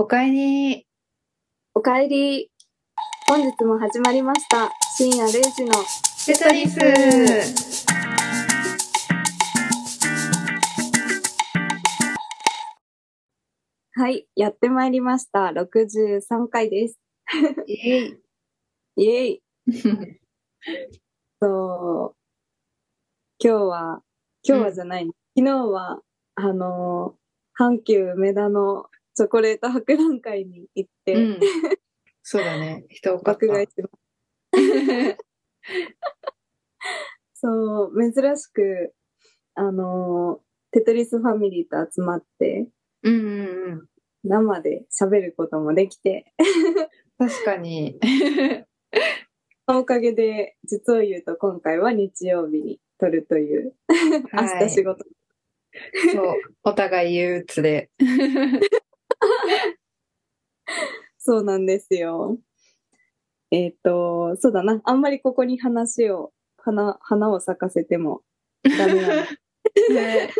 [0.00, 0.86] おかえり。
[1.74, 2.50] おかえり。
[3.28, 4.70] 本日も始まりました。
[4.96, 5.74] 深夜0時の
[6.24, 6.80] テトリス。
[13.92, 15.52] はい、やってまいりました。
[15.54, 16.98] 63回です。
[17.66, 18.20] イェイ。
[18.96, 19.42] イエイ。
[21.42, 22.16] そう。
[23.38, 24.02] 今日は、
[24.48, 25.04] 今日はじゃない、
[25.36, 26.00] 昨日は、
[26.36, 28.86] あのー、阪急梅田の
[29.20, 31.40] チョコレート博覧会に行って、うん。
[32.22, 32.86] そうだね。
[32.88, 33.46] 人多かった。
[33.46, 33.88] 爆買いしま
[34.58, 35.16] した。
[37.34, 38.94] そう、珍しく、
[39.56, 40.40] あのー、
[40.72, 42.68] テトリスファミリーと集まって、
[43.02, 43.28] うんうん
[43.72, 43.86] うん。
[44.24, 46.32] 生で喋ることもできて、
[47.18, 48.00] 確かに。
[49.66, 53.74] おかげで、実を言うと今回は日曜日に撮るという、
[54.32, 55.04] 明はい日仕事。
[56.14, 56.34] そう。
[56.62, 57.90] お互い憂鬱で。
[61.18, 62.38] そうなんですよ。
[63.50, 64.80] えっ、と、そうだな。
[64.84, 68.22] あんまりここに話を、花、花を咲かせても
[68.62, 69.28] ダメなので。
[69.90, 70.30] ね、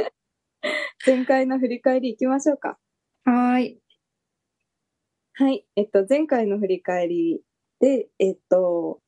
[1.05, 2.79] 前回の振り返り行きましょうか。
[3.25, 3.83] はーい。
[5.35, 5.67] はい。
[5.77, 7.43] えっと、前回の振り返り
[7.81, 9.01] で、えっと、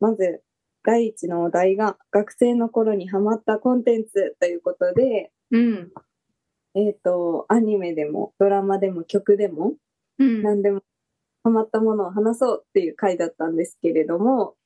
[0.00, 0.42] まず、
[0.84, 5.92] 第一のお題が、学生の頃にハマったコンテンツということで、うん。
[6.76, 9.74] えっと、アニメでも、ドラマでも、曲でも、
[10.18, 10.42] うん。
[10.42, 10.82] 何でも、
[11.42, 14.56] ハマったものを話そうっていう回だったんですけれども、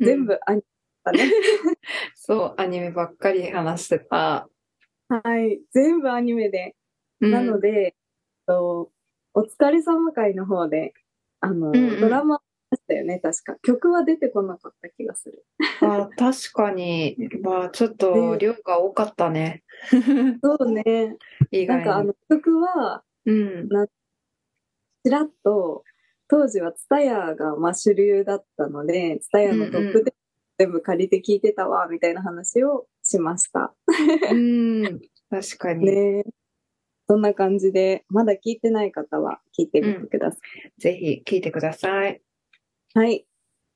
[0.00, 0.62] 全部アニメ
[1.04, 1.30] だね。
[2.16, 4.48] そう、アニメばっかり話してた。
[5.08, 5.60] はい。
[5.72, 6.74] 全部アニメで。
[7.20, 7.94] うんなので、
[8.46, 8.90] と、
[9.32, 10.92] お疲れ様会の方で、
[11.40, 13.56] あの、んうんドラマでしたよね、確か。
[13.62, 15.44] 曲は出てこなかった気がする。
[15.80, 19.62] あ確かに、 まあ、ちょっと量が多かったね。
[20.42, 21.16] そうね。
[21.66, 23.68] なんかあの曲は、うん。
[25.04, 25.84] ちらっと、
[26.28, 30.14] 当時は TSUTAYA がまあ主流だったので、TSUTAYA のトップで
[30.58, 33.74] 全部借りて聞いてたわ、みたいな話をしました。
[34.30, 35.00] うん。
[35.30, 35.86] 確かに。
[35.86, 36.24] ね
[37.06, 40.80] そんな感じで、まだ聞いてない方は聞いてみてください。
[40.80, 42.22] ぜひ聞いてください。
[42.94, 43.26] はい。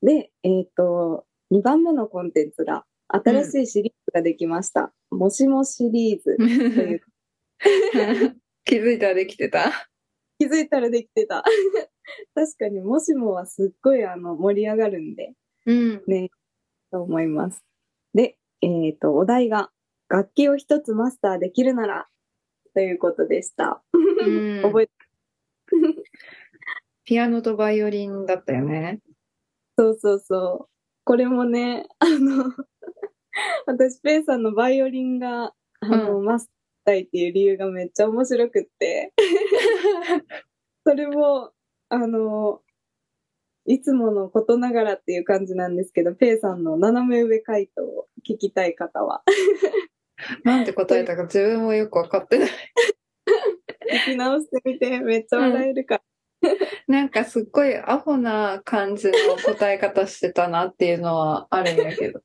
[0.01, 4.93] で、えっ、と、2番目のコンテンツが、新しいシリーズができました。
[5.11, 7.01] もしもシリーズという、
[8.65, 9.71] 気づいたらできてた？
[10.39, 11.43] 気づいたらできてた。
[12.33, 15.33] 確かに、もしもはすっごいあの盛り上がるんで、
[15.65, 16.03] うん。
[16.07, 16.29] ね、
[16.91, 17.63] と思います。
[18.13, 19.71] で、えっ、と、お題が、
[20.07, 22.07] 楽器を一つマスターできるなら、
[22.73, 23.83] ということでした。
[23.93, 23.97] う
[24.59, 24.89] ん覚え
[27.03, 29.01] ピアノとバイオリンだったよね。
[29.77, 30.69] そうそうそう。
[31.03, 32.53] これもね、あの、
[33.65, 36.58] 私、ペイさんのバイオリンが、あの、マスターし
[36.89, 39.13] たいっていう理由がめっちゃ面白くって、
[40.85, 41.51] それも、
[41.89, 42.61] あの、
[43.65, 49.21] いつものことながらっていう感じなんですけど、ペイさんの斜め上回答を聞きたい方は、
[50.43, 52.49] なんて答えたか自分もよくわかってない。
[54.07, 56.01] 聞き直してみて、めっちゃ笑えるから。
[56.87, 59.13] なんかすっごいアホな感じの
[59.45, 62.21] 答え方してたなっていうのはあるんだけど。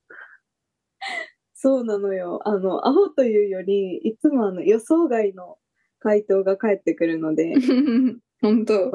[1.64, 2.42] そうなのよ。
[2.44, 5.56] あの、アホというより、いつもあの予想外の
[5.98, 7.54] 回答が返ってくるので、
[8.42, 8.92] 本当。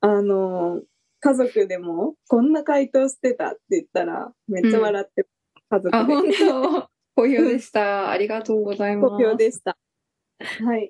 [0.00, 0.80] あの、
[1.20, 5.26] 家族でも、こんな回答してたって言ったら、めっちゃ笑って、
[5.68, 6.14] 家族あ、で。
[6.14, 6.88] 本当。
[7.14, 8.08] 好評でした。
[8.10, 9.10] ありがとうございます。
[9.10, 9.76] 好評でした。
[10.64, 10.88] はい。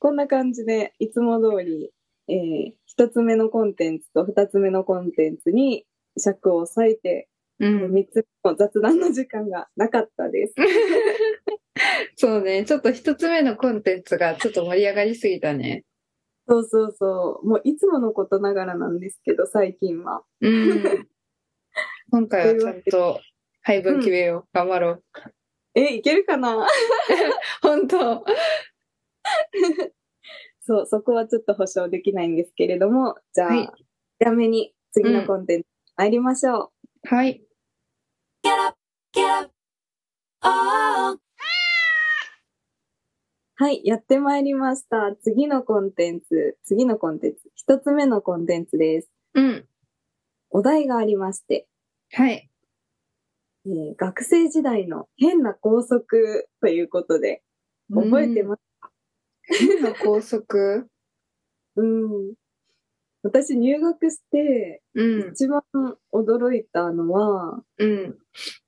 [0.00, 1.92] こんな感じで、いつも通り、
[2.26, 5.84] えー一つ目のコンテンツと二つ目のコンテンツに
[6.16, 7.92] 尺を割いて、うん。
[7.92, 10.54] 三つ目の雑談の時間がなかったです。
[12.16, 12.64] そうね。
[12.64, 15.84] ちょっと一つ目のコンテンツがちょっと盛り上がりすぎたね。
[16.48, 17.46] そうそうそう。
[17.46, 20.22] もういつものことながらなんですけど、最近は。
[20.40, 21.08] うん。
[22.10, 23.20] 今回はちゃんと
[23.62, 24.48] 配分決めよう。
[24.52, 25.04] 頑張ろう。
[25.74, 26.66] え、いけるかな？
[27.62, 28.24] 本当。
[30.60, 33.70] そう、そこはちょっと保証できないんですけれども、じゃあ、はい
[34.18, 36.72] 早めに次のコンテンツ参りましょ
[37.04, 37.14] う。
[37.14, 37.45] はい。
[43.58, 45.16] はい、やってまいりました。
[45.22, 49.10] 次のコンテンツ、次のコンテンツ、一つ目のコンテンツです。
[49.34, 49.64] うん。
[50.50, 51.66] お題がありまして、
[52.12, 52.50] はい。
[53.66, 57.42] えー学生時代の変な校則ということで、
[57.90, 58.60] 覚えてます
[59.58, 60.88] 変な校則？
[61.76, 62.34] うん。
[63.26, 65.30] 私入学して、うん。
[65.32, 65.62] 一番
[66.12, 68.18] 驚いたのは、うん。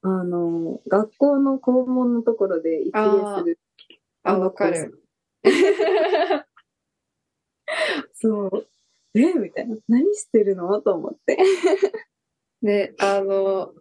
[0.02, 3.00] あの、学校の校門のところで一礼
[3.38, 3.58] する。
[4.24, 5.00] あ、のわかる。
[8.14, 8.66] そう。
[9.14, 9.76] えみたいな。
[9.88, 10.80] 何してるの？
[10.82, 11.38] と思って。
[12.62, 13.72] で、 あの、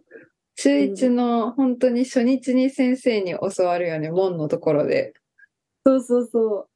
[0.54, 5.14] 中一の本当に初日に先生に教わるよね、門のところで。
[5.84, 6.67] そうそうそう。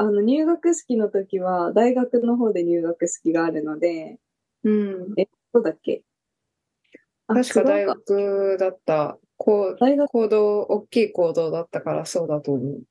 [0.00, 4.18] あの、入学式の時は、大学の方で入学式があるので、
[4.64, 5.14] うん。
[5.52, 6.02] そうだっけ？
[7.28, 9.18] あ確か大学だった。
[9.36, 12.82] こう、大学、行動、大きい行動だったからそうだと思う。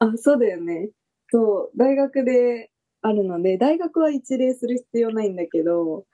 [0.00, 0.90] あ、そうだよね。
[1.30, 2.70] そう、大学で
[3.02, 6.04] あるので、大学は一礼する必要ないんだけど、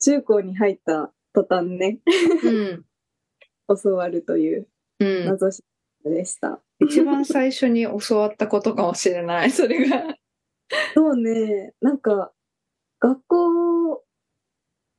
[0.00, 2.00] 中高に入った途端ね、
[2.42, 2.84] うん。
[3.82, 4.68] 教わるという
[5.00, 5.24] うん。
[5.26, 5.62] 謎し
[6.04, 6.62] でした。
[6.80, 10.16] 一番最初に教わったことかもしれない、それが。
[10.94, 12.32] そうね、なんか、
[13.00, 14.04] 学校、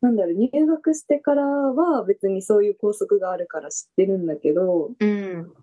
[0.02, 5.54] なんだろう、入学してからは別にそういう校則があるから知ってるんだけど、うん。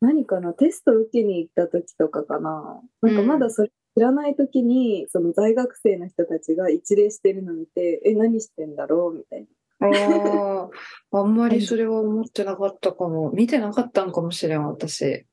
[0.00, 2.82] 何かな、テスト受けに行った時とかかな。
[3.02, 9.18] なんかまだそれ知らない時に、その在学生の人たちが一礼してるの見て、え、何してんだろう？
[9.18, 9.46] みたい
[9.78, 9.88] な。
[9.88, 10.70] あ
[11.12, 13.30] あ、あんまりそれは思ってなかったかも。
[13.32, 15.26] 見てなかったんかもしれん、私。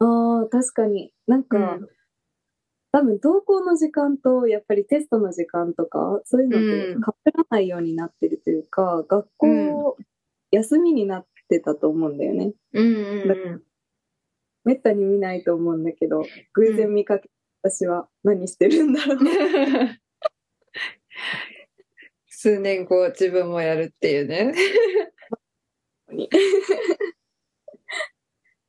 [0.00, 1.12] ああ、確かに。
[1.26, 1.88] なんか、うん
[2.90, 7.06] 多分登校の時間とやっぱりテストの時間とかそういうのってうん被
[7.36, 9.96] らないようになってるというか、学校
[10.50, 12.54] 休みになってたと思うんだよね。
[12.72, 13.62] うんうん
[14.64, 16.24] めったに見ないと思うんだけど
[16.54, 17.28] 偶然見かけ
[17.62, 19.98] た私は何してるんだろう、うん。
[22.28, 24.52] 数年後、自分もやるっていうね。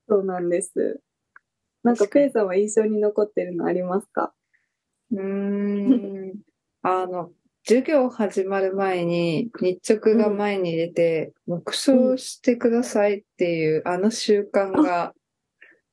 [0.08, 1.00] そうなんです。
[1.84, 4.34] なんかペイさんは印象に残ってるのありますか？
[5.12, 6.34] うーん。
[6.82, 7.32] あの、
[7.66, 15.14] 授業始まる前に日直が前に出て、黙唱してくださいっていうあの習慣が、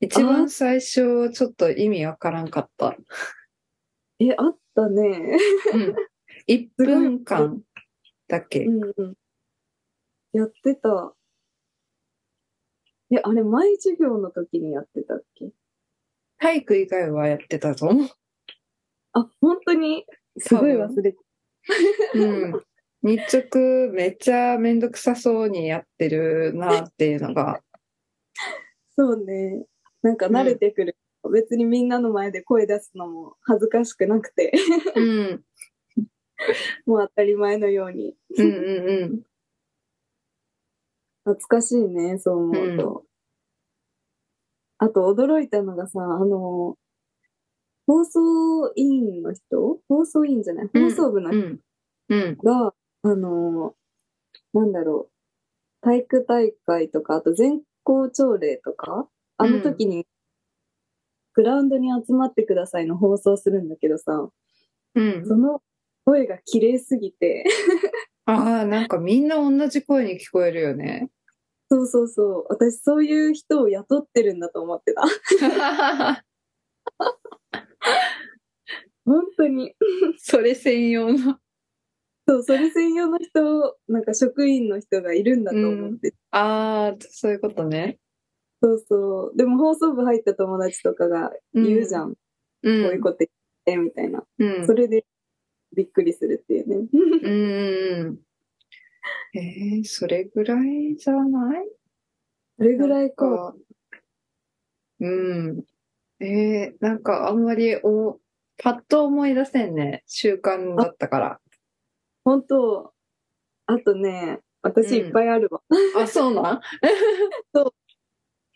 [0.01, 2.97] 一番最初ちょっと意味わからんかった。
[4.19, 5.39] え、あったね。
[5.73, 5.95] うん。
[6.47, 7.63] 1分間
[8.29, 8.71] だけう。
[8.71, 9.15] んうん。
[10.33, 11.15] やってた。
[13.11, 15.51] え、あれ前授業の時にやってたっけ？
[16.39, 18.09] 体育以外はやってたと思う。
[19.13, 20.05] あ、本当に？
[20.39, 21.19] すごい忘れて
[22.15, 22.63] うん。
[23.03, 27.63] 日直めっちゃめんどくさそうにやってるなっていうのが。
[28.97, 29.65] そうね。
[30.03, 30.97] なんか慣れてくる。
[31.33, 34.53] 別にみんなの前で声出すのも恥ずかしくなくて、
[34.95, 35.45] うん。
[36.85, 38.15] もう当たり前のように。
[38.37, 39.23] うんうんうん。
[41.25, 43.05] 懐かしいね、そう思うと。
[44.79, 46.77] あと驚いたのがさ、あの、
[47.87, 49.79] 放送委員の人？
[49.89, 50.71] 放送委員じゃない？
[50.73, 51.61] 放送部の人うん。
[52.09, 52.37] うん。
[52.39, 53.75] が、あの、
[54.53, 55.13] なんだろう、
[55.83, 59.09] 体育大会とか、あと全校朝礼とか、
[59.39, 60.07] あの時に、
[61.35, 64.29] グラウンドに集まってくださいの放送するんだけどさ、
[64.95, 65.27] うん。
[65.27, 65.63] その
[66.05, 67.45] 声が綺麗すぎて、
[68.27, 71.11] ああ、なんかみんな同じ声に聞こえるよね。
[71.71, 75.03] そうそうそう、私そういう人を雇ってるんだと思ってた。
[79.05, 79.75] 本当に。
[80.19, 81.39] それ専用の。
[82.29, 86.15] そう、それ専用の人、なんか職員の人がいるんだと思って。
[86.33, 87.99] ああ、そういうことね。
[88.63, 89.37] そうそう。
[89.37, 92.11] でも放送部入った友達とかが言うじゃん。
[92.11, 92.15] う。
[92.15, 92.19] こ
[92.63, 93.31] ういうんこと言っ
[93.65, 94.25] て、みたいな。
[94.39, 94.75] うんそ。
[94.75, 95.07] れで
[95.77, 96.77] びっくりするっていうね。
[96.77, 98.19] うんうんうん。
[99.35, 101.67] えー、それぐらいじゃない？
[102.59, 103.53] それぐらいか。
[103.53, 103.55] か。
[105.01, 105.65] うん。
[106.21, 108.19] えー、なんかあんまりお、
[108.59, 110.03] パッと思い出せんね。
[110.07, 111.41] 習慣だったから。
[112.25, 112.95] 本当
[113.67, 115.61] あとね、私いっぱいあるわ。
[115.99, 116.61] あ、そうなん？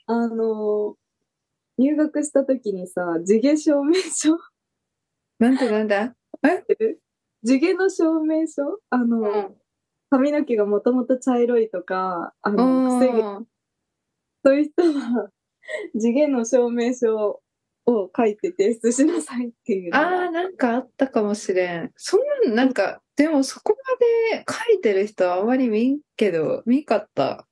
[0.07, 1.01] あのー
[1.79, 4.37] 入学した時にさ、地毛証明書
[5.39, 6.15] なんでなんだ
[7.43, 8.81] 地毛の証明書？
[8.91, 9.60] あの、うん。
[10.11, 13.47] 髪の毛がもともと茶色いとか、あの、く
[14.45, 15.31] そういう人は、
[15.95, 17.41] 地毛の証明書
[17.87, 19.95] を書いて提出しなさいっていう。
[19.95, 21.93] ああ、なんかあったかもしれん。
[21.97, 23.77] そんなん、なんか、でもそこ
[24.31, 27.47] まで書いてる人はあまり見んけど、見んかった。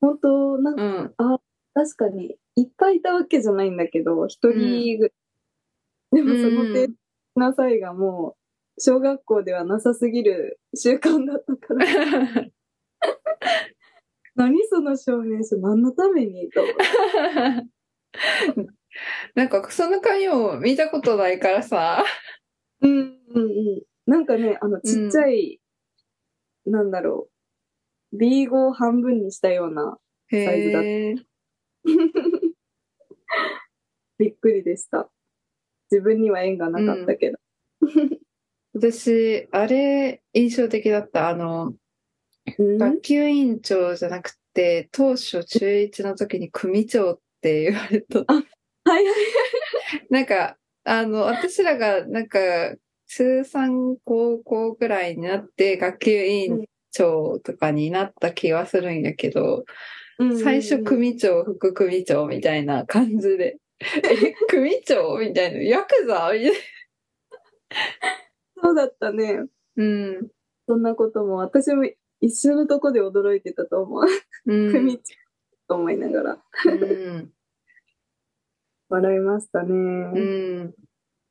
[0.00, 1.38] 本当なんか、うん。
[1.74, 5.12] 確かに、いっぱいいたわけじゃないんだけど、一人ぐらい。
[6.12, 6.96] でもその提出し
[7.36, 8.41] なさいがもう、
[8.78, 11.86] 小学校ではなさすぎる習慣だったから、
[14.34, 16.62] 何その証明書何のためにと。
[19.34, 22.04] なんか、その紙を見たことないからさ。
[22.80, 23.46] うんうんう
[23.78, 23.82] ん。
[24.06, 25.60] なんかね、あの、ちっちゃい、
[26.66, 27.30] なんだろ
[28.12, 29.98] う、B5 を半分にしたような、
[30.28, 31.14] へサイズだっえ。
[34.18, 35.10] びっくりでした。
[35.90, 37.38] 自分には縁がなかったけど。
[38.74, 41.28] 私、あれ、印象的だった。
[41.28, 41.74] あの、
[42.58, 42.78] うん？
[42.78, 48.20] 学級委員長じゃなくて、当初中1の時に組長って言われた。
[48.20, 48.34] はい
[48.86, 49.04] はい。
[50.10, 52.74] なんか、あの、私らが、なんか、
[53.06, 59.64] 通3高校ぐらいになって、学級委員長とかになった気はするんやけど、
[60.42, 66.52] 最初組長、副組長みたいな感じで、え、組長みたいな、ヤクザみたいな。
[68.62, 69.46] そうだったね。
[69.76, 70.28] うん。
[70.68, 71.84] そんなことも、私も
[72.20, 74.04] 一緒のとこで驚いてたと思う。
[74.46, 74.72] うん。
[74.72, 75.14] 組長
[75.68, 76.44] と思いながら。
[76.66, 76.76] う
[77.18, 77.32] ん。
[78.88, 79.72] 笑いましたね。
[79.72, 79.74] う
[80.64, 80.74] ん。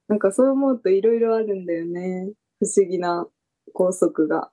[0.07, 2.33] なんかそう思うといろいろあるんだよね。
[2.59, 3.27] 不思議な
[3.73, 4.51] 校則が。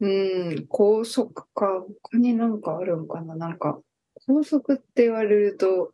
[0.00, 0.66] うん。
[0.68, 1.84] 高速か。
[2.02, 3.80] 他になんかあるんかななんか、
[4.26, 5.92] 高速って言われると、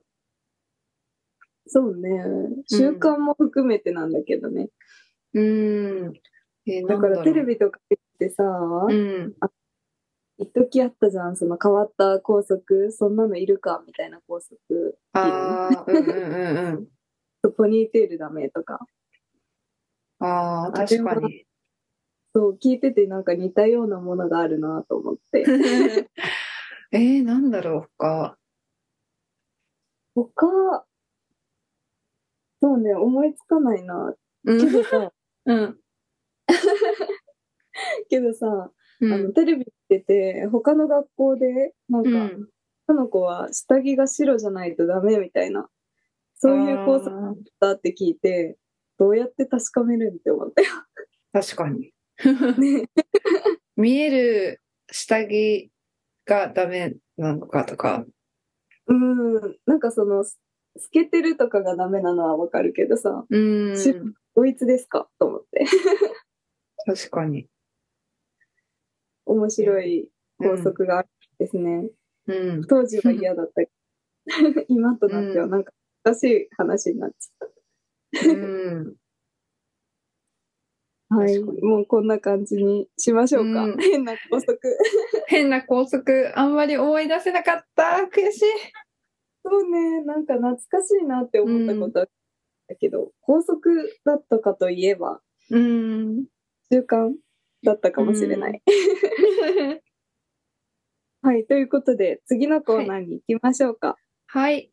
[1.67, 2.25] そうね。
[2.69, 4.69] 習慣も含めてなんだけどね。
[5.35, 6.13] うん。
[6.67, 9.35] えーだからテレビ、ビとか見てさ、うん。
[10.39, 14.99] 一時あったじゃん、その変わった校則、そんなのいるかみたいな校則。
[15.13, 16.89] ああ、うんうんうん
[17.43, 17.53] うん。
[17.57, 18.81] ポニーテールダメとか。
[20.19, 21.47] ああ、確かに。
[22.35, 25.45] そう、聞いててなんか似たようなものがあるなと思って。
[26.93, 28.39] えー、なんだろうか。
[30.15, 30.87] 他、
[32.63, 34.15] そうね、思いつかないな。
[34.45, 34.59] うん。
[34.59, 35.13] けどさ、
[35.47, 35.81] うん。
[38.09, 38.71] けどさ、
[39.01, 42.49] うんあの、テレビ見てて、他の学校で、なんか、うん
[42.91, 45.69] その子は下着が白じゃないとダメみたいな、
[46.35, 48.57] そういう校則だって聞いて、
[48.99, 50.65] どうやって確かめるんって思って。
[51.33, 51.93] 確かに。
[52.59, 52.89] ね、
[53.77, 55.71] 見える下着
[56.27, 58.05] がダメなのかとか。
[58.89, 60.37] うん、なんかその、透
[60.91, 63.77] けてるとかがダメなのはわかるけどさ、うん。
[64.47, 65.09] し同一ですか？
[65.19, 65.65] と思って。
[66.87, 67.47] 確かに。
[69.27, 71.89] 面白い校則があるんですね。
[72.27, 72.65] うん。
[72.65, 73.71] 当時は嫌だったけ
[74.61, 75.73] ど、 今となってはなんか
[76.05, 77.51] 難しい話になっちゃっ
[78.29, 78.97] うん。
[81.11, 81.17] た。
[81.17, 81.39] はい。
[81.41, 83.65] もうこんな感じにしましょうか。
[83.65, 84.59] うん変な校則。
[85.27, 88.09] 変な高速、あんまり思い出せなかった。
[88.13, 88.45] 悔しい。
[89.45, 92.09] そうね、なんか懐かしいなって思ったことあっ
[92.71, 96.27] たけど、校則だったかといえば、うん。
[96.71, 97.13] 習慣
[97.65, 98.63] だったかもしれない。
[101.23, 101.45] はい。
[101.47, 103.97] ということで、次のコーナーに行きましょうか。
[104.27, 104.73] はい。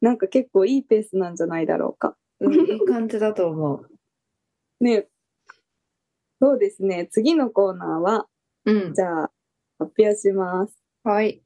[0.00, 2.16] なんか結構いいペースなんじゃないだろうか。
[2.40, 3.90] うん、いい感じだと思う。
[4.84, 5.08] ね。
[6.40, 7.08] そうですね。
[7.10, 8.26] 次のコーナーは、
[8.66, 9.02] うんじ。
[9.02, 9.32] ゃあ、
[9.78, 10.83] 発表します。
[11.06, 11.42] はい。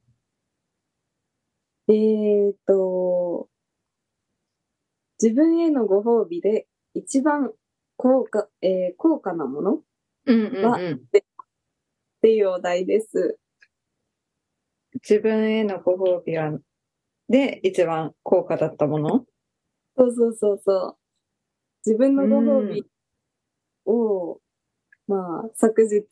[1.89, 3.49] えーと、
[5.21, 7.51] 自分へのご褒美で一番
[7.97, 9.81] 高価、えー高価なものっ
[10.27, 11.01] うんうんうん。
[12.23, 13.41] ていうお題です。
[15.03, 16.57] 自分へのご褒美は、
[17.29, 19.25] で、一番高価だったもの？
[19.97, 20.97] そうそうそうそう。
[21.85, 22.87] 自分のご褒美
[23.87, 24.39] を、
[25.09, 26.05] まあ、昨日、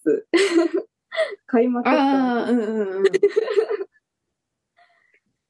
[1.47, 3.05] 買いまくったああ、うんうんうん。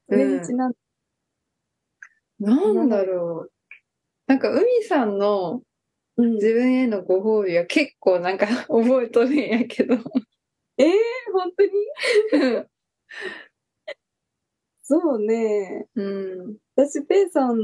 [0.09, 0.79] それにちなんで、
[2.41, 2.55] な
[2.85, 3.53] んだろう。
[4.27, 5.63] なんか、海さんの
[6.17, 9.95] うん自分へのご褒美は結構なんか 覚えとるんやけど。
[10.79, 10.91] えー、
[11.33, 11.71] 本当に？
[14.83, 15.87] そうね。
[15.97, 16.03] う
[16.53, 16.57] ん。
[16.77, 17.57] 私、ペイさん、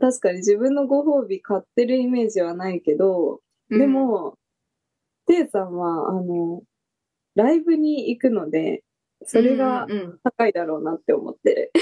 [0.00, 4.38] 確かに自分のご褒美買ってるイメージはないけど、で、も、
[5.28, 6.62] ペイさんは、あの、
[7.36, 8.82] ライブに行くので、
[9.24, 11.72] それがうんうん高いだろうなって思ってる。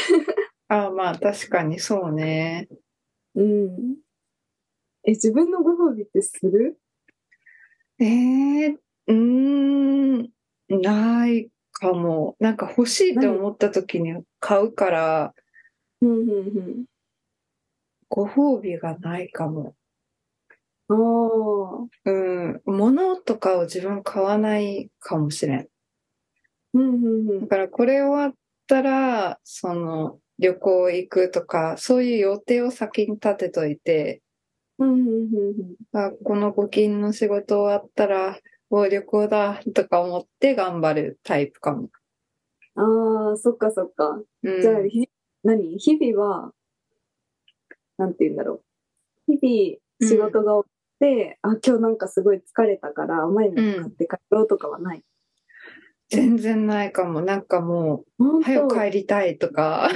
[0.68, 2.68] ああ、まあ確かにそうね。
[3.34, 3.96] うん。
[5.04, 6.78] え、自分のご褒美ってする？
[7.98, 10.28] ええうーん、
[10.68, 12.36] ないかも。
[12.40, 15.34] なんか欲しいと思った時に買うから、
[16.00, 16.84] うん、うん、うん。
[18.08, 19.74] ご褒美がないかも。
[20.88, 20.96] ああ。
[22.04, 25.68] うん、物とかを自分買わないかもしれん。
[26.74, 27.40] うん、うん、うん。
[27.42, 28.34] だからこれ終わっ
[28.66, 34.22] たら、その旅行行くとか、そういう予定を先に立てといて、
[34.78, 35.98] うん、うん、うん。
[35.98, 38.38] あこの募金の仕事終わったら、
[38.68, 41.88] お旅行だとか思って頑張るタイプかも。
[42.74, 44.20] ああ、そっかそっか。
[44.42, 45.08] うん、じゃあ、ひ
[45.42, 45.78] 何？
[45.78, 46.52] 日々は、
[47.96, 48.62] なんて言うんだろ
[49.28, 49.32] う。
[49.32, 50.75] 日々仕事が終わって、
[51.42, 55.02] あ、今日なんかすごい疲れたから甘いの買って帰ろうとかはない。
[56.08, 57.20] 全然ないかも。
[57.20, 59.90] なんかも本う、早当く帰りたいとか、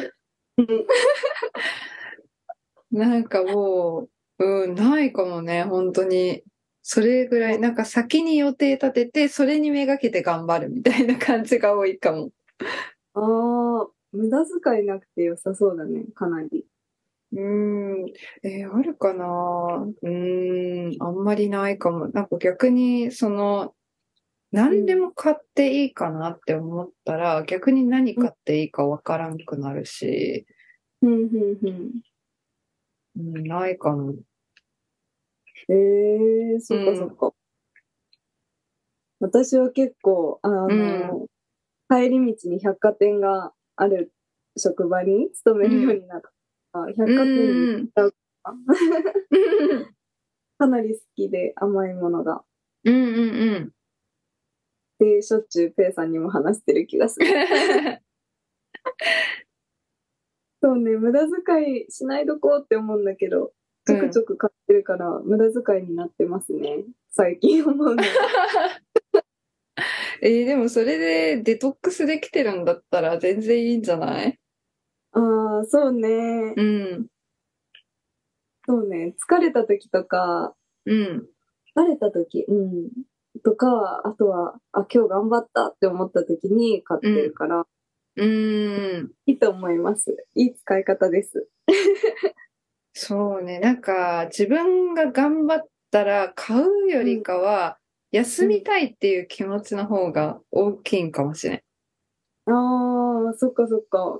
[2.90, 6.42] なんかもう、うん、ないかもね、本当に。
[6.82, 12.30] それぐらい、なんか先に予定立てて、それにめがけて頑張るみたいな感じが多いかも。
[13.14, 16.64] ああ、無駄遣いなくて良さそうだね、かなり。
[17.32, 18.06] うーん、
[18.42, 19.86] えーあるかな？
[20.02, 22.08] うーん、あんまりないかも。
[22.08, 23.74] なんか逆に、その、
[24.52, 30.46] 何でも買っていいかなって思ったら、逆に何買っていいかわからんくなるし、
[31.02, 32.00] うん、うん、うん。
[33.16, 34.14] うん、ないかも。
[35.68, 37.32] ええー、そっかそっか。
[39.20, 41.26] 私は結構、あの、
[41.88, 44.12] 帰り道に百貨店がある
[44.56, 46.32] 職場に勤めるようになった。
[46.72, 48.10] 百貨店に行った
[50.58, 52.42] かなり好きで甘いものが。
[52.84, 53.70] うんうんうん。
[54.98, 57.26] で、しょっちゅうペイさんにも話してる気がする。
[60.62, 63.52] そうね、無駄遣いしないどこうって思うんだけど、
[63.86, 66.84] ちょくちょく買ってるから、無駄遣いになってますね。
[67.10, 68.02] 最近思うのは。
[70.22, 74.38] えーでもそれでデトックスできてるんだったら全然いいんじゃない？
[75.12, 75.22] ああ、
[75.64, 76.54] そうね。
[76.56, 77.06] うん。
[78.66, 79.14] そうね。
[79.28, 80.54] 疲れた時とか、
[80.86, 81.28] うん。
[81.76, 82.90] 疲れた時、うん。
[83.42, 87.66] とか、あとは、あ、今日頑張ったって思った時に買ってるから、
[88.16, 89.12] うーん。
[89.26, 90.26] いいと思います。
[90.34, 91.48] いい使い方です。
[92.92, 93.60] そうね。
[93.60, 97.78] なんか、自分が頑張ったら買うよりかは、
[98.12, 101.60] 休みたいっていう気持ちの方が大きいんかもしれん。
[102.52, 104.18] ああ、そっかそっか。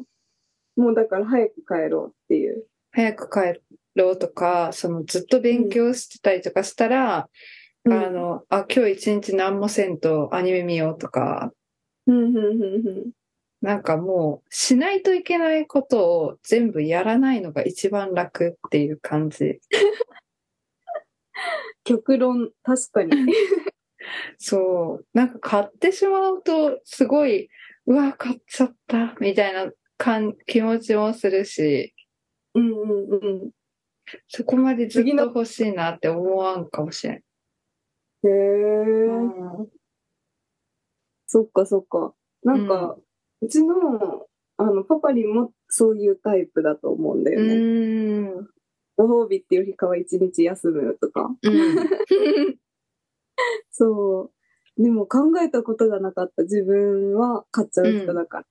[0.81, 2.65] もうだから早く帰ろうっていう。
[2.93, 3.61] 早く帰
[3.95, 7.29] ろうとか、そのずっと勉強してたりとかしたら、
[7.85, 11.53] うんあの、あ、今日一日何もせんとアニメ見ようとか、
[12.07, 12.47] うん、うん、うん、う
[13.09, 13.11] ん。
[13.61, 19.61] なんかもう、しないといけないことを全部やらないのが一番楽っていう感じ。
[21.85, 23.11] 極論、確かに。
[24.39, 25.07] そう。
[25.13, 27.51] なんか買ってしまうと、すごい、
[27.87, 31.95] うわ、買っちゃった、みたいな感気持ちもするし、
[32.55, 33.51] うん、うん、うん。
[34.29, 37.17] そこまでずっ次のと欲しいなって思わんかもしれん。
[37.17, 37.21] へ
[38.25, 38.31] え、
[41.27, 42.15] そっかそっか。
[42.43, 42.97] なんか、
[43.43, 47.55] うちの、あの、パパリンもそういうタイプだと思うんだうよね。
[47.55, 48.49] ーん。
[48.97, 51.29] ご褒美っていう日かは一日休むとか。
[51.43, 51.77] うん。
[53.71, 54.33] そ
[54.79, 54.83] う。
[54.83, 58.47] でも考えたことがなかった自分は買っちゃう人だから。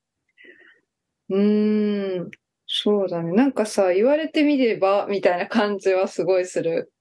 [1.30, 2.32] うーん。
[2.68, 3.32] そうだね。
[3.34, 6.92] なんかさ、言われてみれば、みたいな感じはすごいする。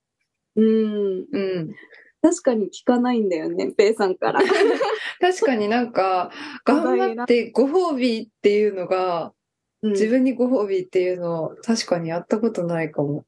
[0.55, 1.25] うん。
[1.31, 1.75] うん。
[2.21, 4.41] 確かに聞かないんだよね、ペイさんから。
[5.21, 6.31] 確かになんか、
[6.65, 9.39] 頑張ってご褒美っていうのが、うん
[9.81, 13.23] 自分にご褒美っていうのを確かにやったことないかも。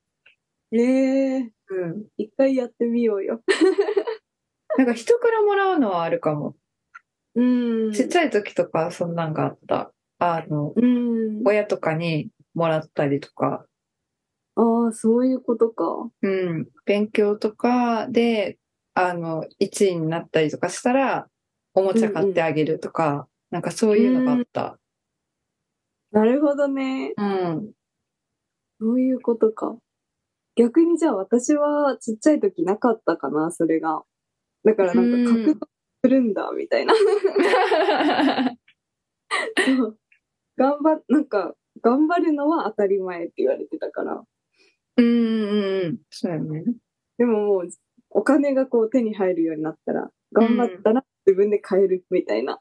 [0.73, 2.05] ええうん。
[2.17, 3.41] 一回やってみようよ。
[4.77, 6.57] なんか人からもらうのはあるかも。
[7.35, 7.93] うん。
[7.93, 9.93] ちっちゃい時とかそんなんがあった。
[10.23, 11.41] あの、うん。
[11.45, 13.65] 親とかにもらったりとか、
[14.55, 16.11] ああ、そういうことか。
[16.21, 16.67] うん。
[16.85, 18.59] 勉強とかで、
[18.93, 21.27] あの、1位になったりとかしたら、
[21.73, 24.77] おもちゃ買ってあげるとか、なんかそういうのがあった。
[26.11, 27.13] なるほどね。
[27.17, 27.71] うん。
[28.79, 29.75] そういうことか。
[30.55, 34.03] 逆にじゃあ私はちっちゃい時なかったかな、それが。
[34.65, 35.57] だからなんか格闘
[36.03, 36.93] するんだ、みたいな。
[39.65, 40.00] そう
[40.57, 44.23] 頑張っ、なんか、頑張るのは当たり前って言われてたから。
[44.97, 45.13] うんうん
[45.85, 45.97] うん。
[46.09, 46.63] そうやね。
[47.17, 47.69] でももう、
[48.09, 52.59] お金がこう手に入るようになったら、頑張ったら自分で買えるみたいな。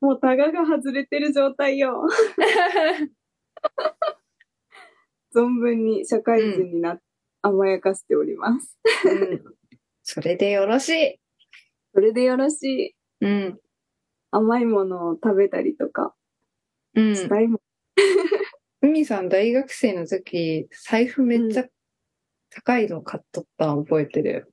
[0.00, 2.02] もうタガが外れてる状態よ。
[5.34, 7.02] 存分に社会人になって
[7.44, 8.78] 甘やかしております。
[9.04, 9.42] うん
[10.06, 11.18] それでよろしい。
[11.94, 12.94] それでよろしい。
[13.22, 13.58] うん。
[14.36, 16.12] 甘いものを食べたりとか
[16.94, 17.14] うん。
[17.14, 17.60] したいもん。
[18.82, 21.64] 海さん大学生の時、財布めっちゃ
[22.50, 24.52] 高いの買っとったの覚えてる。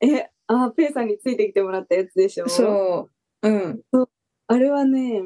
[0.00, 2.48] え、あ、ペイさんについてきてもらったやつでしょ？
[2.48, 3.10] そ
[3.42, 3.48] う。
[3.48, 3.82] うん。
[4.48, 5.22] あれはね、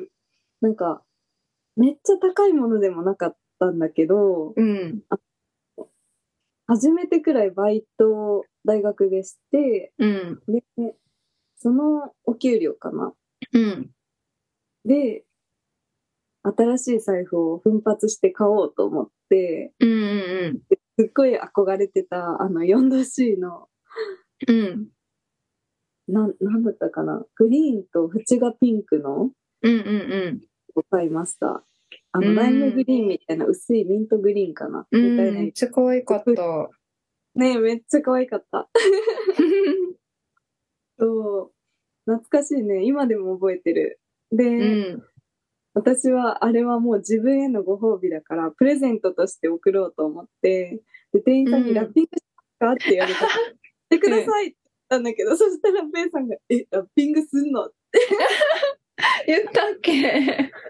[0.60, 1.02] なんか、
[1.76, 5.00] めっちゃ高いものでもなかったんだけど、うん。
[6.66, 10.42] 初めてくらいバイトを大学でして、うん。
[10.46, 10.62] で、
[11.56, 13.12] そのお給料かな。
[13.53, 13.90] うん。
[14.85, 15.24] で、
[16.42, 19.94] 新しい財布を奮発して買おうと思って、うんう
[20.53, 20.61] ん
[20.98, 23.68] すっごい憧れてた、あの、4°C の、
[24.48, 24.61] うん。
[24.61, 24.88] うん。
[26.09, 27.24] なん、なんだったかな？
[27.37, 29.31] グリーンと縁がピンクの
[29.62, 30.40] うんうん
[30.74, 31.64] を買いました。
[32.12, 36.70] あの、ライムグリーンみたいな薄いミントグリーンかな、うん、みたいなめっちゃ可愛かった。
[37.35, 38.68] ねめっちゃ可愛かった。
[40.98, 41.59] そう。
[42.06, 42.84] 懐かしいね。
[42.84, 44.00] 今でも覚えてる。
[44.32, 45.02] で、うん。
[45.74, 50.82] 私はあれはもう自分へのご褒美だから、プレゼントとして送ろうと思って、
[51.12, 53.20] で、店員さんにラッピングしますかって言われた。
[53.20, 53.26] し
[53.90, 57.70] てくださいって言ったんだけど、そしたらペイさんが、え、ラッピングすんの
[59.26, 59.92] 言ったっけ？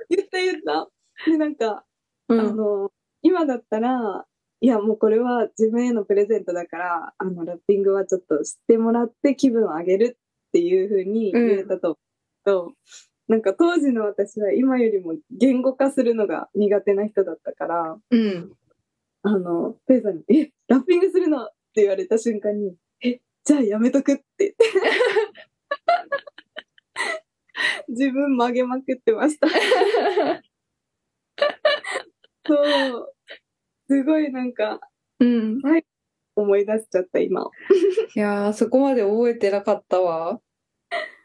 [0.08, 0.88] 言った言った。
[1.26, 1.84] で、なんか、
[2.28, 2.40] うん。
[2.40, 4.26] あの、今だったら、
[4.62, 10.18] いや、もうこれは自分へのプレゼントだから、あの、ラッピングはちょっとしてもらって気分を上げる
[10.50, 11.96] っていうふうに言えたと思う
[12.44, 12.74] と、
[13.28, 18.52] なんか当時の私は今よりも言語化するのが苦手な人だったから、うん。
[19.22, 21.44] あの、ペイさんに、え、ラッピングするの？
[21.44, 24.56] って言われた瞬間に、え、じゃあやめとくって言って。
[27.88, 29.46] 自分曲げまくってました。
[32.46, 33.14] そう。
[33.88, 34.80] すごいなんか
[35.20, 35.60] うん。
[36.34, 37.44] 思い出しちゃった今。
[38.14, 40.40] いやー、そこまで覚えてなかったわ。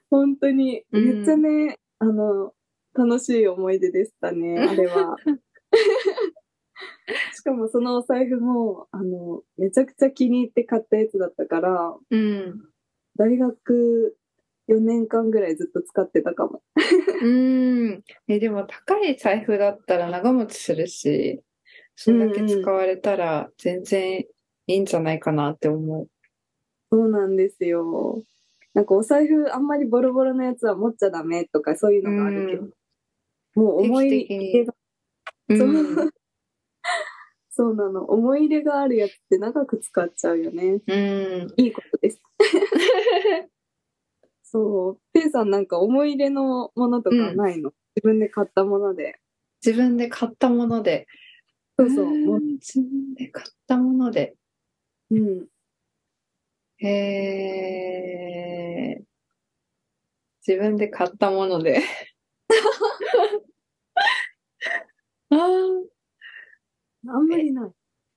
[0.10, 2.54] 本当に、うんめっちゃね、あの、
[2.94, 5.16] 楽しい思い出でしたね、あれは。
[7.36, 12.62] しかもそのお財布も、あの、めちゃくちゃ気に入って買ったやつだったから、うん。
[13.18, 14.18] 大学
[14.68, 16.62] 4年間ぐらいずっと使ってたかも。
[17.22, 18.04] うん。
[18.28, 21.42] え、でも高い財布だったら長持ちするし、
[21.96, 24.26] そんだけ使われたら全然
[24.68, 26.10] いいんじゃないかなって思う。
[26.96, 28.22] そうなんですよ。
[28.74, 34.74] なんかお財布あんまりボロボロのやつは持っちゃダメとかそういうのがあるけど、もう思い入れが、
[35.50, 36.12] うん
[37.52, 38.06] そうなの。
[38.06, 40.82] 思い入れがあるやつって長く使っちゃうよね。
[40.88, 41.54] うん。
[41.58, 42.22] いいことです。
[44.44, 45.00] そう。
[45.14, 49.20] ペイさんなんか思い入れのものとかないの、自分で買ったもので。
[49.66, 51.08] 自分で買ったもので。
[51.78, 52.08] そうそう。
[52.08, 54.36] う自分で買ったもので。
[55.12, 55.48] うん。
[56.88, 59.04] えー、
[60.48, 61.82] 自分で買ったもので。
[65.32, 65.96] あー
[67.08, 67.72] あんまりない。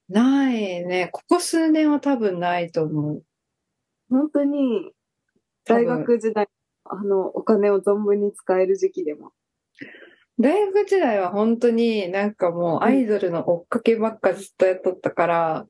[0.08, 1.10] ないね。
[1.12, 3.22] ここ数年は多分ないと思う。
[4.10, 4.92] 本当に、
[5.64, 6.48] 大学時代、
[6.84, 9.32] あの、お金を存分に使える時期でも。
[10.38, 15.66] 大学時代は本当になんかもうアイドルの追っかけばっかずっとやっとったから、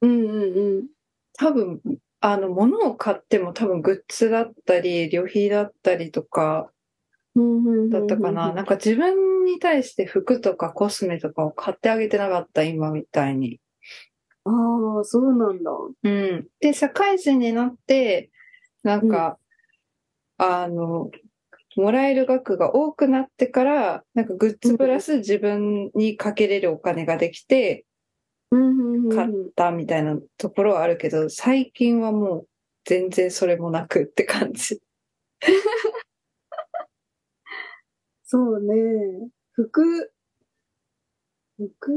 [0.00, 0.38] うんうんう
[0.82, 0.86] ん。
[1.34, 1.80] 多分、
[2.24, 6.70] あの、物を買っても多分グッズだったり、旅費だったりとか
[7.90, 8.52] だったかな。
[8.52, 13.60] なんか自分に対して服とかコスメとかを買ってあげてなかった、今みたいに。
[14.44, 14.50] あ
[15.00, 15.70] あ、そうなんだ。
[16.04, 16.46] うん。
[16.60, 18.30] で、社会人になって、
[18.84, 19.38] なんか、
[20.38, 21.10] あの、
[21.74, 27.91] もらえる額が多くなってから、なんかグッズプラス自分にかけれるお金ができて、うんうんうん
[29.14, 32.46] 買ったみたいなところはあるけど、最近はもう
[32.84, 34.80] 全然それもなくって感じ。
[38.24, 39.30] そうね。
[39.52, 40.12] 服、
[41.56, 41.92] 服、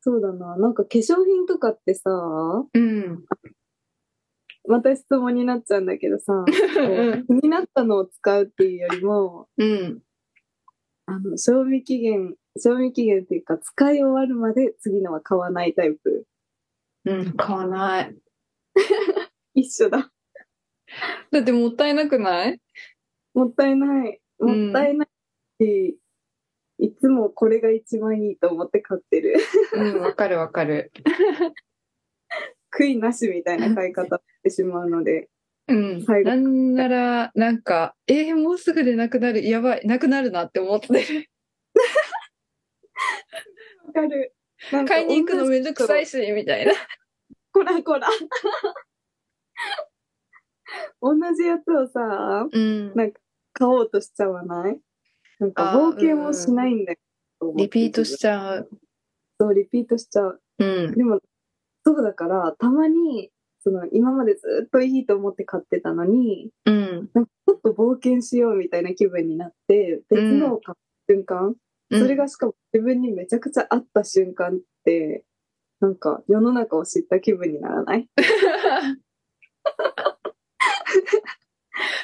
[0.00, 0.56] そうだな。
[0.56, 2.10] なんか化粧品とかってさ、
[2.72, 3.24] うん。
[4.68, 6.44] また質問になっちゃうんだけどさ、
[7.26, 10.05] 気になったのを使うっていうよりも、うん。
[11.06, 16.26] あの、賞味期限、賞味期限っていうか、使い終わるまで次のは買わないタイプ。
[17.04, 18.16] うん、買わない。
[19.54, 20.10] 一緒だ。
[21.30, 22.60] だってもったいなくない？
[23.34, 24.20] もったいない。
[24.40, 25.08] うんもったいない
[25.64, 25.98] し、
[26.78, 29.36] いつもこれが一番いいと思って買ってる。
[29.74, 30.92] うん、わかるわかる。
[32.76, 35.30] 悔いなしみたいな買い方をしてしまうので。
[35.68, 36.04] うん。
[36.24, 39.44] なんなら、なんか、えー、もうすぐでなくなる。
[39.44, 41.28] やばい、なくなるなって思ってる。
[43.86, 44.34] わかる。
[44.70, 46.72] か買いに行くのめんどくさいし、みたいな。
[47.52, 48.08] こらこら。
[51.00, 52.94] 同じやつをさ、うん。
[52.94, 53.12] なん
[53.52, 54.80] 買おうとしちゃわない？
[55.38, 56.98] なんか冒険もしないんだよ。
[57.56, 58.70] リピートしちちゃう。
[59.38, 60.40] そう、リピートしちゃう。
[60.58, 60.94] うん。
[60.94, 61.20] でも、
[61.84, 63.30] そうだから、たまに、
[63.66, 67.10] その、今までずっといいと思って買ってたのに、うん。
[67.14, 71.56] なんかちょっと冒険しようみたいな気分になって、別のを買った瞬間、
[71.90, 75.24] それがしかも自分にめちゃくちゃ合った瞬間って、
[75.80, 78.08] なんか世の中を知った気分にならない？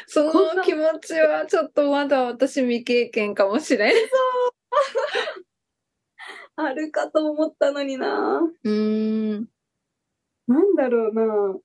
[0.08, 3.92] その気持ちはちょっとまだ私未経験かもしれん。
[6.56, 9.48] あるかと思ったのになうん。
[10.52, 11.58] なんだろうな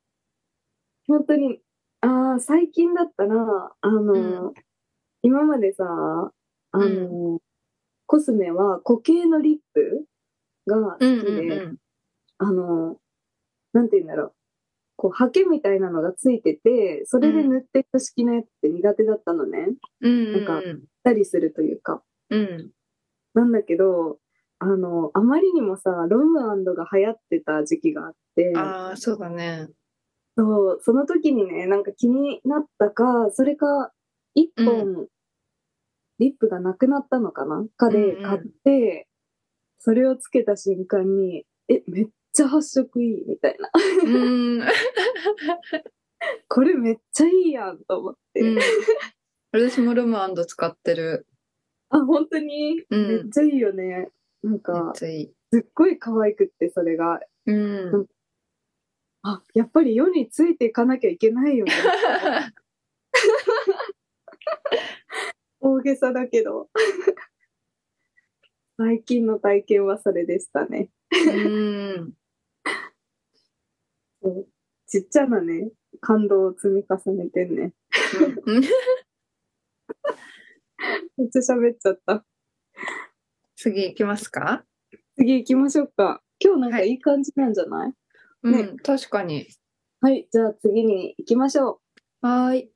[1.08, 1.60] 本当に、
[2.02, 3.36] ああ、最近だったら、
[3.82, 4.54] あの、うん
[5.23, 7.39] 今までさ、あの、
[8.06, 10.06] コスメは固形のリップ
[10.67, 11.78] が好きうんで、うんうん。
[12.38, 12.97] あの、
[13.73, 14.34] なんて言うんだろう。
[14.95, 19.67] こう、ハケみたいなのがついてて、それで塗っていく式のやつって苦手だったのね。
[20.02, 22.02] うんうんなんかたりするというか。
[22.30, 22.71] うん。
[23.34, 24.19] なんだけど、
[24.60, 29.70] あの、あまりにもさ、ロムが流行ってた時期があって、ああ、そうだね。
[30.38, 33.91] そう、その時にね、なんか気になったか、それか、
[34.34, 35.08] 一本、
[36.20, 37.65] リップがなくなったのかな？
[37.76, 39.08] かでうんうん買って、
[39.80, 43.70] それをつけた瞬間に、え、めっちゃ発色いいみたいな。
[44.04, 44.10] う
[44.60, 44.62] ん。
[46.50, 48.41] これめっちゃいいやんと思って。
[48.41, 48.60] うん
[49.54, 51.26] 私もルム使ってる。
[51.89, 54.10] あ、本当に、うんめっちゃいいよね。
[54.43, 54.93] なんか。
[54.95, 57.19] すっごい可愛くって、それが。
[57.45, 58.08] うん。
[59.23, 61.71] あ、やっぱり世についていかなきゃいけないよね。
[65.60, 66.69] 大げさだけど。
[68.78, 70.89] 最近の体験はそれでしたね。
[71.12, 71.50] う
[72.02, 72.13] ん。
[74.21, 74.47] そう
[74.88, 77.73] ちっちゃなね、感動を積み重ねてんね。
[78.45, 78.62] うん
[81.17, 82.23] めっちゃ喋っちゃった。
[83.60, 84.63] 次行きますか？
[85.17, 86.22] 次行きましょうか。
[86.39, 87.96] 今日なんかいい感じなんじゃない、ね
[88.43, 89.48] うん、確かに。
[90.00, 91.82] はい、じゃあ次に行きましょ
[92.22, 92.28] う。
[92.28, 92.72] はーい。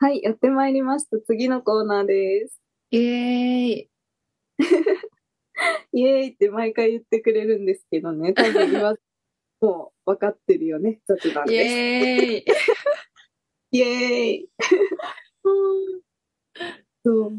[0.00, 1.16] はい、やってまいりました。
[1.24, 2.60] 次のコーナーです。
[2.90, 3.90] イエーイ。
[5.92, 9.00] イエーイって毎回言ってくれるんですけどね、多分言わず、
[9.60, 11.72] もう分かってるよね、雑談イです。
[11.72, 12.44] エーイ。
[13.70, 14.50] イエーイ
[17.04, 17.30] そう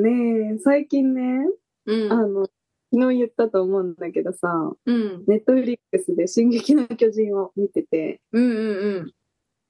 [0.00, 1.46] ね、最近ね、
[1.86, 2.12] うん。
[2.12, 2.46] あの、
[2.92, 4.48] 昨日言ったと思うんだけどさ、
[4.86, 5.24] うん。
[5.26, 9.12] ネットフリックスで進撃の巨人を見てて、うんうんうん。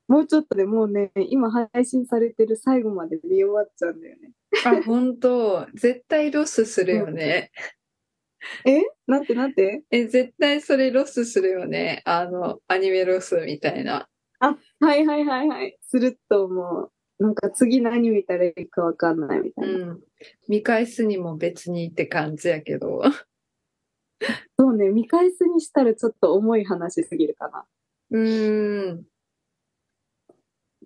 [0.06, 4.32] もうちょっとでもうね、今配信されてる最後まで見終わっちゃうんだよね。
[4.66, 7.50] あ、本当絶対ロスするよね。
[8.66, 8.82] え？
[9.06, 9.82] なんてなんて？
[9.90, 12.02] え、絶対それロスするよね。
[12.04, 14.06] あの、アニメロスみたいな。
[14.40, 15.78] あ、はいはいはいはい。
[15.80, 16.90] すると思う。
[17.18, 19.74] なんか次何見たらいいかわかんないみたいな。
[19.74, 20.00] うん。
[20.48, 23.02] 見返すにも別にって感じやけど。
[24.58, 27.64] そうね、見返すにしたらちょっと重い話すぎるかな。
[28.10, 29.04] うーん。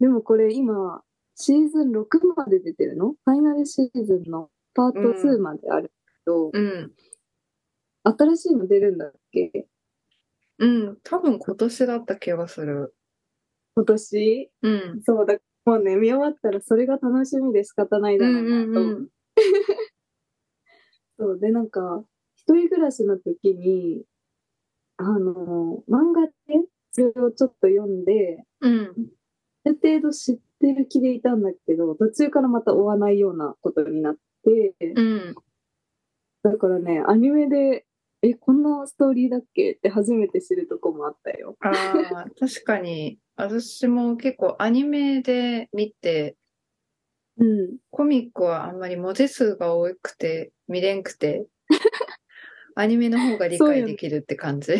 [0.00, 1.02] でもこれ今、
[1.34, 3.14] シーズン6まで出てるの？
[3.24, 6.92] ファイナルシーズンのパート2まであるけど、うん。
[8.04, 9.66] 新しいの出るんだっけ？
[10.58, 10.98] うん。
[11.02, 12.94] 多分今年だった気がする。
[13.76, 14.50] 今年？
[14.62, 15.02] うん。
[15.04, 15.36] そうだ、
[15.68, 19.08] もうね、見終わったらそれが楽しみで仕方ないだろうなと。
[21.18, 22.02] そうで、なんか、
[22.36, 24.02] 一人暮らしの時に、
[24.96, 26.32] あの、漫画で
[26.92, 28.94] それをちょっと読んで、うん。
[29.66, 35.34] ある程度知ってる気でいたんだけど、途中からまた追わないようなことになって、うん。
[36.44, 37.84] だからね、アニメで、
[38.22, 39.72] え、こんなストーリーだっけ？
[39.72, 41.56] って初めて知るとこもあったよ。
[41.60, 43.18] ああ、確かに。
[43.40, 46.36] 私も結構アニメで見て、
[47.36, 47.76] うん。
[47.92, 51.46] コミックはあんまり文字数が多くて見れんくて、
[52.74, 54.72] アニメの方が理解できるって感じ。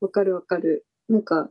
[0.00, 0.86] わかるわかる。
[1.10, 1.50] なんか、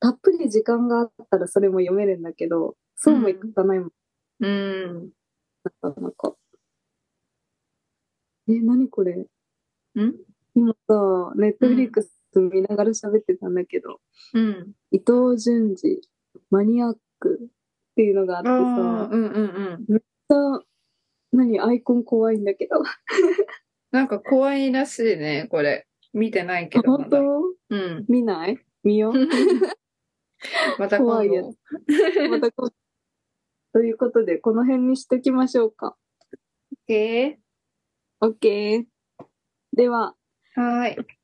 [0.00, 3.92] たっぷり時間があったらそれも読めるんだけど、そうもいかないもん、
[4.40, 5.10] うん。
[5.62, 6.34] なかなか。
[8.48, 9.14] え、何これ？
[9.14, 9.26] ん？
[10.56, 14.00] 今さ、ネットフリックス見ながら喋ってたんだけど、
[14.34, 14.72] うん。
[14.90, 16.00] 伊藤淳二、
[16.50, 17.46] マニアックっ
[17.96, 20.02] ていうのがあってさ、うんうんうん。
[20.28, 20.64] さ
[21.32, 22.82] 何、アイコン怖いんだけど。
[23.90, 25.86] なんか怖いらしいね、これ。
[26.12, 27.18] 見てないけど、ま本だ。
[27.18, 28.04] 当うん。
[28.08, 28.58] 見ない？
[28.82, 29.14] 見よう？
[30.78, 31.42] また怖いや
[31.88, 32.28] 今度。
[32.30, 32.70] またこう。
[33.72, 35.96] ということで、この辺にしときましょうか。
[36.88, 37.38] え
[38.20, 38.86] OK。
[39.72, 41.17] では、ー、はーい。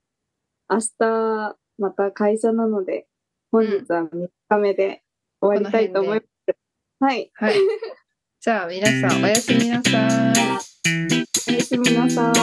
[0.70, 3.06] 明日また会社なので、
[3.50, 5.02] 本日は3日目で
[5.40, 6.56] 終わりたいと思います。
[7.00, 7.30] うん、はい。
[7.34, 7.54] はい。
[8.40, 9.94] じゃあ皆さんおやすみなさい。
[11.48, 12.34] おやすみなさい。